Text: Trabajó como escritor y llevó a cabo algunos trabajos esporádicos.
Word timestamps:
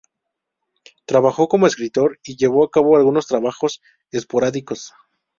Trabajó 1.05 1.47
como 1.47 1.67
escritor 1.67 2.17
y 2.23 2.35
llevó 2.35 2.63
a 2.63 2.71
cabo 2.71 2.97
algunos 2.97 3.27
trabajos 3.27 3.81
esporádicos. 4.09 4.93